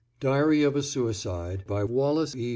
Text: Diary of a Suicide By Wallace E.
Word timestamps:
Diary 0.19 0.63
of 0.63 0.75
a 0.75 0.81
Suicide 0.81 1.63
By 1.67 1.83
Wallace 1.83 2.35
E. 2.35 2.49